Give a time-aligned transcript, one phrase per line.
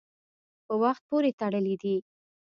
[0.65, 1.95] په وخت پورې تړلي دي.